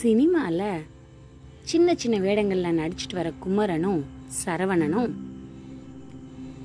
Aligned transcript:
சினிமாவில் 0.00 0.84
சின்ன 1.62 1.94
சின்ன 1.94 2.18
வேடங்களில் 2.18 2.78
நடிச்சிட்டு 2.78 3.14
வர 3.14 3.32
குமரனும் 3.38 4.04
சரவணனும் 4.44 5.10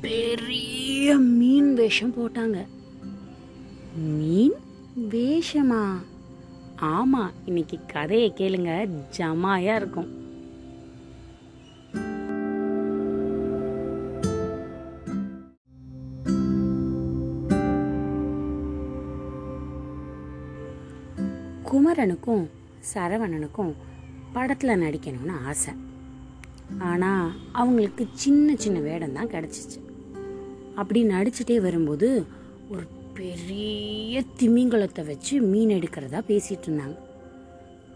பெரிய 0.01 1.15
மீன் 1.15 1.73
வேஷம் 1.73 2.13
போட்டாங்க. 2.13 2.65
மீன் 3.95 4.53
வேஷமா? 5.09 5.83
ஆமா 6.81 7.31
இன்னைக்கு 7.45 7.79
கதையை 7.93 8.33
கேளுங்க. 8.35 8.89
ஜமாயா 9.17 9.75
இருக்கும். 9.75 10.23
குமரனுக்கும் 21.71 22.54
சரவணனுக்கும் 22.93 23.73
படத்தில் 24.33 24.81
நடிக்கணும்னு 24.81 25.35
ஆசை. 25.45 25.73
ஆனால் 26.79 27.31
அவங்களுக்கு 27.51 28.07
சின்ன 28.13 28.55
சின்ன 28.55 28.79
வேடம் 28.79 29.13
தான் 29.13 29.33
கிடச்சிச்சு. 29.33 29.79
அப்படி 30.75 31.03
நடிச்சுட்டே 31.03 31.61
வரும்போது 31.61 32.25
ஒரு 32.69 32.85
பெரிய 33.13 34.23
திமிங்கலத்தை 34.39 35.05
வச்சு 35.05 35.41
மீன் 35.41 35.69
எடுக்கிறதா 35.69 36.21
பேசிகிட்டு 36.27 36.67
இருந்தாங்க. 36.67 36.97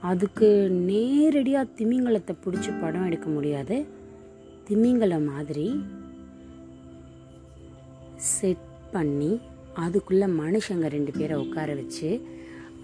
அதுக்கு 0.02 0.70
நேரடியாக 0.70 1.72
திமிங்கலத்தை 1.78 2.34
பிடிச்சி 2.44 2.80
படம் 2.82 3.06
எடுக்க 3.06 3.30
முடியாது 3.30 3.78
திமிங்கலம் 4.68 5.26
மாதிரி 5.26 5.68
செட் 8.18 8.68
பண்ணி 8.92 9.32
அதுக்குள்ளே 9.74 10.26
மனுஷங்க 10.26 10.88
ரெண்டு 10.88 11.12
பேரை 11.12 11.38
உட்கார 11.38 11.74
வச்சு 11.74 12.10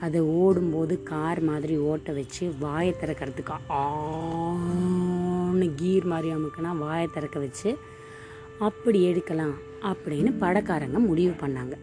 அதை 0.02 0.22
ஓடும்போது 0.22 1.04
கார் 1.04 1.41
மாதிரி 1.41 1.77
ஓட்ட 1.77 2.12
வச்சு 2.12 2.54
வாயை 2.60 2.96
திறக்கிறதுக்கு 3.01 3.54
ஆன்னு 3.70 5.76
கீர் 5.76 6.05
மாதிரி 6.05 6.35
அமுக்குனா 6.35 6.77
வாயை 6.77 7.10
திறக்க 7.13 7.40
வச்சு 7.40 7.77
அப்படி 8.60 9.04
எடுக்கலாம் 9.04 9.55
அப்படின்னு 9.82 10.34
படக்காரங்க 10.40 10.91
முடிவு 10.91 11.32
பண்ணாங்க. 11.32 11.77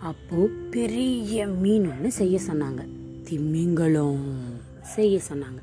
அப்போது 0.00 0.48
பெரிய 0.48 1.46
மீன் 1.46 1.90
ஒன்று 1.90 2.10
செய்ய 2.10 2.38
சொன்னாங்க. 2.46 2.88
திமிங்கலம் 3.24 4.62
செய்ய 4.82 5.20
சொன்னாங்க. 5.28 5.58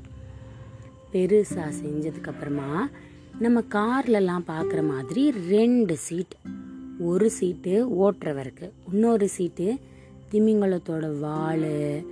பெருசாக 1.11 1.55
செஞ்சதுக்கப்புறமா 1.55 2.85
நம்ம 3.39 3.63
கார்லலாம் 3.69 4.43
பார்க்குற 4.47 4.87
மாதிரி 4.87 5.31
ரெண்டு 5.31 5.97
சீட் 5.97 6.35
ஒரு 6.99 7.29
சீட்டு 7.29 8.03
ஓட்டுறவருக்கு 8.03 8.71
இன்னொரு 8.91 9.27
சீட்டு 9.27 9.79
திமிங்கலத்தோட 10.33 11.19
வால் 11.19 12.05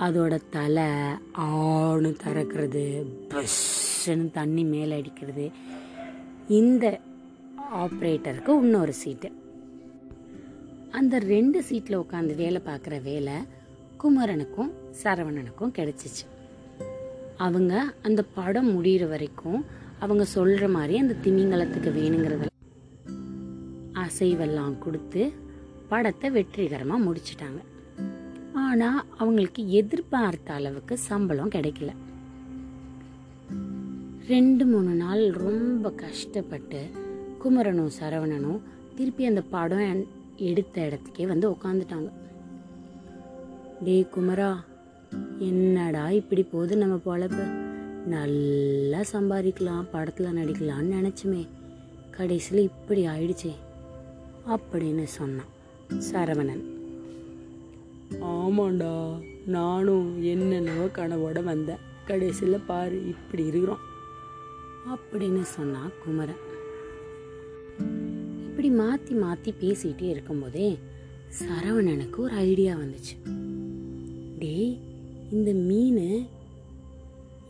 அதோட 0.00 0.40
தலை 0.50 0.90
ஆணு 1.32 2.16
திறக்கிறது 2.24 3.06
பஸ்ன்னு 3.28 4.30
தண்ணி 4.30 4.64
மேலே 4.64 4.96
அடிக்கிறது. 4.96 5.50
இந்த 6.48 7.00
ஆப்ரேட்டருக்கு 7.74 8.48
இன்னொரு 8.48 8.92
சீட்டு. 8.92 9.32
அந்த 10.90 11.18
ரெண்டு 11.18 11.62
சீட்டில் 11.62 11.98
உட்காந்து 11.98 12.36
வேலை 12.36 12.60
பார்க்குற 12.66 13.02
வேலை 13.02 13.32
குமரனுக்கும் 14.02 14.70
சரவணனுக்கும் 15.02 15.72
கிடைச்சிச்சு. 15.78 16.24
அவங்க 17.36 17.94
அந்த 18.02 18.24
படம் 18.34 18.84
முடிகிற 18.84 19.08
வரைக்கும் 19.08 19.64
அவங்க 19.98 20.24
சொல்கிற 20.24 20.68
மாதிரி 20.68 20.98
அந்த 20.98 21.14
திமிங்கலத்துக்கு 21.24 21.90
வேணுங்கிறத 21.98 22.46
அசைவெல்லாம் 23.92 24.78
கொடுத்து 24.78 25.41
படத்தை 25.92 26.28
வெற்றிகரமாக 26.36 27.04
முடிச்சிட்டாங்க. 27.06 27.60
ஆனால் 28.64 29.04
அவங்களுக்கு 29.18 29.62
எதிர்பார்த்த 29.80 30.54
அளவுக்கு 30.58 30.94
சம்பளம் 31.10 31.54
கிடைக்கல. 31.56 31.90
ரெண்டு 34.32 34.64
மூணு 34.72 34.92
நாள் 35.02 35.22
ரொம்ப 35.46 35.86
கஷ்டப்பட்டு 36.02 36.80
குமரனும் 37.42 37.94
சரவணனும் 37.98 38.60
திருப்பி 38.96 39.22
அந்த 39.30 39.42
படம் 39.54 40.02
எடுத்த 40.48 40.76
இடத்துக்கே 40.88 41.24
வந்து 41.32 41.46
உக்காந்துட்டாங்க. 41.54 42.10
டேய் 43.86 44.12
குமரா 44.14 44.50
என்னடா 45.48 46.04
இப்படி 46.20 46.42
போகுது 46.52 46.76
நம்ம 46.82 46.96
பொழப்பு? 47.06 47.44
நல்லா 48.14 49.00
சம்பாதிக்கலாம் 49.14 49.90
படத்தில் 49.94 50.36
நடிக்கலாம்னு 50.38 50.94
நினச்சுமே. 50.98 51.42
கடைசியில் 52.16 52.68
இப்படி 52.70 53.02
ஆயிடுச்சே 53.14 53.52
அப்படின்னு 54.54 55.04
சொன்னான். 55.18 55.50
சரவணன். 55.88 56.62
ஆமாண்டா 58.20 59.22
நானும் 59.46 60.22
என்னென்னவோ 60.22 60.84
கனவோட 60.84 61.44
வந்தேன். 61.44 61.90
கடைசியில் 62.06 62.58
பாரு 62.66 63.08
இப்படி 63.08 63.46
இருக்கிறோம். 63.46 63.90
அப்படின்னு 64.88 65.40
சொன்னான் 65.40 65.90
குமரன். 66.04 66.50
இப்படி 68.44 68.70
மாற்றி 68.70 69.14
மாற்றி 69.14 69.54
பேசிகிட்டே 69.60 70.02
இருக்கும்போதே 70.02 70.78
சரவணனுக்கு 71.38 72.16
ஒரு 72.16 72.34
ஐடியா 72.34 72.76
வந்துச்சு. 72.76 73.30
டேய் 74.38 74.78
இந்த 75.30 75.52
மீன் 75.52 76.26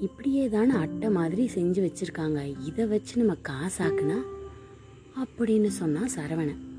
இப்படியே 0.00 0.48
தானே 0.48 0.72
அட்டை 0.72 1.10
மாதிரி 1.10 1.50
செஞ்சு 1.54 1.90
வச்சுருக்காங்க. 1.90 2.54
இதை 2.66 2.86
வச்சு 2.86 3.24
நம்ம 3.24 3.36
காசாக்குனா? 3.48 4.18
அப்படின்னு 5.22 5.66
சொன்னான் 5.66 6.10
சரவணன். 6.16 6.70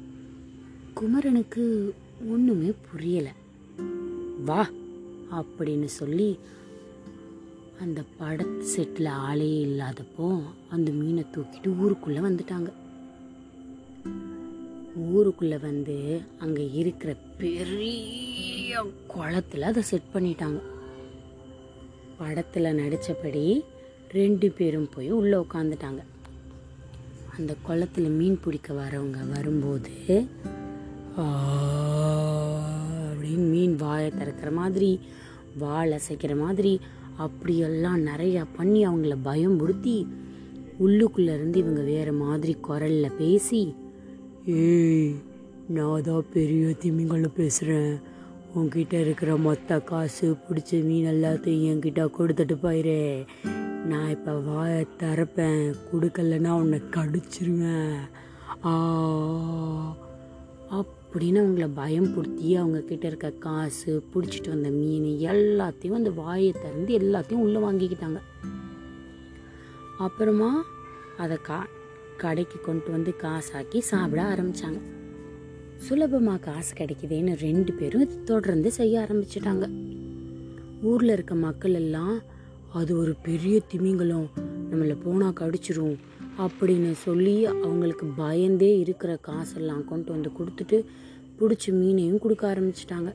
குமரனுக்கு 1.03 1.93
ஒன்றுமே 2.29 2.69
புரியலை. 2.87 3.31
வா 4.45 4.69
அப்படின்னு 5.31 5.85
சொல்லி 5.85 6.39
அந்த 7.81 8.03
பட 8.17 8.43
செட்டில் 8.43 9.07
ஆளே 9.07 9.65
இல்லாதப்போ 9.65 10.27
அந்த 10.69 10.91
மீனை 10.91 11.23
தூக்கிட்டு 11.31 11.71
ஊருக்குள்ளே 11.79 12.19
வந்துட்டாங்க. 12.19 12.69
ஊருக்குள்ளே 15.11 15.57
வந்து 15.57 16.21
அங்கே 16.39 16.71
இருக்கிற 16.71 17.15
பெரிய 17.37 18.83
குளத்துல 19.15 19.67
அதை 19.71 19.83
செட் 19.83 20.09
பண்ணிட்டாங்க. 20.13 20.61
படத்தில் 22.17 22.75
நடித்தபடி 22.75 23.63
ரெண்டு 24.11 24.51
பேரும் 24.51 24.89
போய் 24.95 25.11
உள்ளே 25.11 25.37
உட்காந்துட்டாங்க 25.37 26.03
அந்த 27.37 27.55
குளத்துல 27.67 28.09
மீன் 28.09 28.39
பிடிக்க 28.43 28.73
வரவங்க 28.73 29.29
வரும்போது 29.33 30.25
அப்படின்னு 31.17 33.37
மீன் 33.37 33.75
வாயை 33.75 34.09
திறக்கிற 34.09 34.51
மாதிரி 34.51 34.99
வால் 35.57 35.91
அசைக்கிற 35.91 36.37
மாதிரி 36.37 36.79
அப்படியெல்லாம் 37.17 38.05
நிறையா 38.05 38.45
பண்ணி 38.55 38.87
அவங்கள 38.87 39.17
பயம்படுத்தி 39.23 40.07
உள்ளுக்குள்ளேருந்து 40.79 41.55
இவங்க 41.55 41.81
வேறு 41.81 42.13
மாதிரி 42.13 42.53
குரலில் 42.53 43.17
பேசி 43.17 43.73
ஏய் 44.45 45.15
நான் 45.67 46.01
தான் 46.01 46.23
பெரிய 46.33 46.75
திமிங்கலம் 46.79 47.35
பேசுகிறேன் 47.35 47.99
உன்கிட்ட 48.55 48.93
இருக்கிற 48.93 49.35
மொத்த 49.35 49.79
காசு 49.79 50.31
பிடிச்ச 50.31 50.83
மீன் 50.83 51.05
எல்லாத்தையும் 51.05 51.45
என்கிட்ட 51.45 52.09
கொடுத்துட்டு 52.17 52.57
போயிரு. 52.63 53.25
நான் 53.85 54.09
இப்போ 54.09 54.33
வாயை 54.33 54.85
திறப்பேன். 54.99 55.73
கொடுக்கலன்னா 55.91 56.49
உன்னை 56.49 56.81
கடிச்சிருவேன். 56.91 57.97
ஆ 58.65 58.71
அப்படின்னு 61.13 61.41
அவங்கள 61.43 61.69
பயம்படுத்தி 61.75 62.55
அவங்க 62.55 62.79
கிட்ட 62.79 63.07
இருக்க 63.07 63.29
காசு 63.29 64.03
பிடிச்சிட்டு 64.13 64.47
வந்த 64.47 64.69
மீன் 64.69 65.31
எல்லாத்தையும் 65.31 65.93
அந்த 65.93 66.11
வாயை 66.11 66.51
திறந்து 66.51 66.99
எல்லாத்தையும் 66.99 67.43
உள்ளே 67.45 67.59
வாங்கிக்கிட்டாங்க. 67.59 68.19
அப்புறமா 69.97 70.65
அதை 71.17 71.37
கா 71.43 71.67
கடைக்கு 72.17 72.61
கொண்டு 72.61 72.91
வந்து 72.91 73.13
காசாக்கி 73.21 73.79
சாப்பிட 73.79 74.23
ஆரம்பிச்சாங்க. 74.23 74.79
சுலபமாக 75.77 76.39
காசு 76.39 76.75
கிடைக்குதேன்னு 76.75 77.39
ரெண்டு 77.39 77.73
பேரும் 77.73 78.23
தொடர்ந்து 78.23 78.71
செய்ய 78.71 79.07
ஆரம்பிச்சிட்டாங்க. 79.09 79.69
ஊரில் 80.81 81.09
இருக்க 81.09 81.35
மக்கள் 81.35 81.73
எல்லாம் 81.73 82.19
அது 82.73 82.97
ஒரு 82.97 83.15
பெரிய 83.23 83.61
திமிங்கலம். 83.67 84.29
நம்மளை 84.71 84.97
போனால் 85.03 85.33
கடிச்சிரும். 85.33 85.95
அப்படின்னு 86.39 86.91
சொல்லி 86.91 87.45
அவங்களுக்கு 87.45 88.05
பயந்தே 88.05 88.79
இருக்கிற 88.79 89.15
காசெல்லாம் 89.15 89.85
கொண்டு 89.85 90.11
வந்து 90.11 90.31
கொடுத்துட்டு 90.39 90.85
பிடிச்ச 91.39 91.65
மீனையும் 91.67 92.19
கொடுக்க 92.19 92.53
ஆரம்பிச்சிட்டாங்க. 92.53 93.13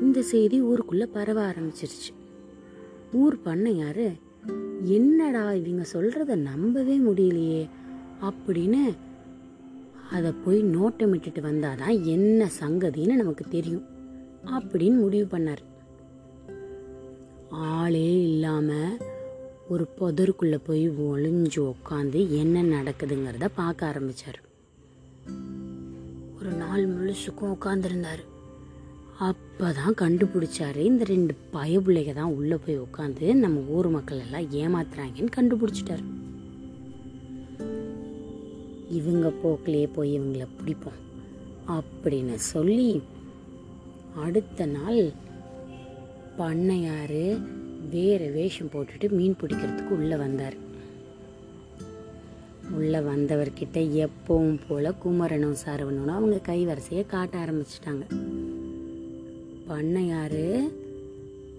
இந்த 0.00 0.22
செய்தி 0.22 0.62
ஊருக்குள்ளே 0.62 1.06
பரவ 1.06 1.50
ஆரம்பிச்சிருச்சு. 1.50 2.12
ஊர் 3.12 3.36
பண்ணையாரு 3.44 4.12
என்னடா 4.82 5.52
இவங்க 5.52 5.84
சொல்கிறத 5.92 6.34
நம்பவே 6.34 6.98
முடியலையே 6.98 7.68
அப்படின்னு 8.22 8.96
அதை 10.10 10.32
போய் 10.32 10.62
நோட்டமிட்டுட்டு 10.62 11.40
வந்தாதான் 11.40 12.02
என்ன 12.02 12.50
சங்கதின்னு 12.60 13.14
நமக்கு 13.14 13.44
தெரியும் 13.50 13.84
அப்படின்னு 14.46 14.96
முடிவு 14.96 15.38
பண்ணார். 15.38 15.62
ஆளே 17.48 18.22
இல்லாமல் 18.22 18.96
ஒரு 19.68 19.88
புதருக்குள்ளே 19.98 20.58
போய் 20.66 20.90
ஒளிஞ்சு 20.90 21.72
உக்காந்து 21.72 22.28
என்ன 22.28 22.62
நடக்குதுங்கிறத 22.62 23.48
பார்க்க 23.54 23.86
ஆரம்பிச்சார். 23.86 24.38
ஒரு 26.38 26.50
நாள் 26.50 26.84
முழுசுக்கும் 26.88 27.54
உட்காந்துருந்தார் 27.54 28.22
அப்பதான் 29.20 29.96
கண்டுபிடிச்சாரு 29.96 30.76
இந்த 30.76 31.04
ரெண்டு 31.04 31.34
பயபிள்ளைக 31.52 32.12
தான் 32.12 32.34
உள்ளே 32.34 32.58
போய் 32.66 32.80
உட்காந்து 32.80 33.34
நம்ம 33.34 33.60
ஊர் 33.60 33.88
மக்கள் 33.88 34.18
எல்லாம் 34.18 34.50
ஏமாத்துறாங்கன்னு 34.52 35.30
கண்டுபிடிச்சிட்டார். 35.36 36.04
இவங்க 38.88 39.32
போக்கிலேயே 39.42 39.88
போய் 39.92 40.20
இவங்கள 40.20 40.46
பிடிப்போம் 40.58 41.02
அப்படின்னு 41.68 42.34
சொல்லி 42.34 43.02
அடுத்த 44.16 44.66
நாள் 44.66 45.12
பண்ணையாரு 46.38 47.54
வேறு 47.90 48.30
வேஷம் 48.30 48.70
போட்டுட்டு 48.72 49.10
மீன் 49.10 49.36
பிடிக்கிறதுக்கு 49.40 49.88
உள்ளே 49.88 50.16
வந்தார். 50.16 50.64
உள்ளே 52.70 52.98
வந்தவர்கிட்ட 52.98 54.06
எப்பவும் 54.06 54.60
போல 54.68 54.92
குமரனும் 54.92 55.56
சரவணும் 55.66 56.06
அவங்க 56.06 56.38
கை 56.38 56.64
வரிசையை 56.64 57.06
காட்ட 57.06 57.38
ஆரம்பிச்சிட்டாங்க. 57.38 58.04
பண்ணையாரு 59.68 60.72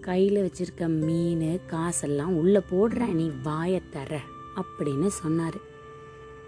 கையில் 0.01 0.39
வச்சிருக்க 0.41 0.87
மீன் 0.87 1.59
காசெல்லாம் 1.67 2.35
உள்ள 2.37 2.61
போடுற 2.71 3.13
நீ 3.13 3.31
வாயை 3.43 3.81
தர 3.89 4.19
அப்படின்னு 4.55 5.07
சொன்னார். 5.07 5.57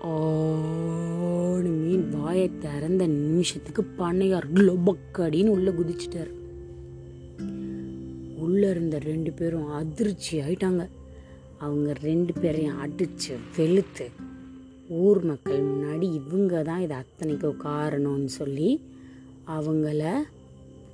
ஓடு 0.01 1.69
மீன் 1.69 2.09
வாயை 2.09 2.51
திறந்த 2.57 3.07
நிமிஷத்துக்கு 3.07 3.87
பண்ணையார் 3.97 4.47
லொபக்கடின்னு 4.53 5.47
உள்ளே 5.47 5.69
குதிச்சிட்டார். 5.69 6.31
உள்ளே 8.59 8.71
இருந்த 8.75 8.97
ரெண்டு 8.99 9.31
பேரும் 9.31 9.67
அதிர்ச்சி 9.77 10.33
ஆயிட்டாங்க. 10.39 10.83
அவங்க 11.65 11.93
ரெண்டு 12.07 12.31
பேரையும் 12.41 12.79
அடித்து 12.83 13.33
வெளுத்து 13.57 14.05
ஊர் 15.03 15.19
மக்கள் 15.29 15.61
முன்னாடி 15.69 16.05
இவங்க 16.17 16.63
தான் 16.63 16.81
இது 16.85 16.95
அத்தனைக்கும் 16.95 17.61
காரணம்னு 17.63 18.31
சொல்லி 18.37 18.69
அவங்கள 19.57 20.11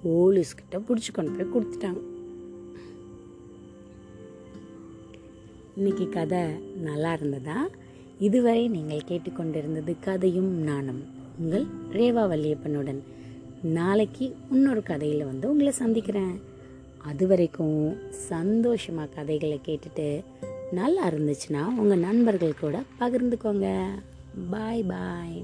போலீஸ்கிட்ட 0.04 0.84
பிடிச்சி 0.88 1.12
கொண்டு 1.14 1.32
போய் 1.38 1.54
கொடுத்துட்டாங்க. 1.56 2.02
இன்னைக்கு 5.78 6.08
கதை 6.10 6.44
நல்லா 6.88 7.14
இருந்ததா? 7.14 7.60
இதுவரை 8.28 8.66
நீங்கள் 8.78 9.08
கேட்டுக்கொண்டிருந்தது 9.12 9.96
கதையும் 10.00 10.54
நானும் 10.72 11.04
உங்கள் 11.40 11.66
ரேவா 12.00 12.26
வல்லியப்பனுடன் 12.34 13.02
நாளைக்கு 13.80 14.28
இன்னொரு 14.52 14.84
கதையில் 14.84 15.30
வந்து 15.32 15.50
உங்களை 15.50 15.74
சந்திக்கிறேன். 15.84 16.36
அது 17.06 17.28
வரைக்கும் 17.28 17.80
சந்தோஷமாக 18.10 19.14
கதைகளை 19.16 19.60
கேட்டுட்டு 19.66 20.08
நல்லா 20.72 21.10
இருந்துச்சுன்னா 21.10 21.64
உங்கள் 21.78 22.00
நண்பர்கள் 22.00 22.60
கூட 22.60 22.82
பகிர்ந்துக்கோங்க. 23.00 23.68
பாய் 24.50 24.84
பாய். 24.84 25.38